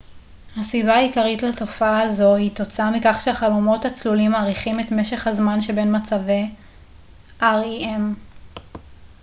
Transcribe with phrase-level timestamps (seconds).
[0.57, 6.45] הסיבה העיקרית לתופעה זו היא תוצאה מכך שהחלומות הצלולים מאריכים את משך הזמן שבין מצבי
[7.41, 7.43] rem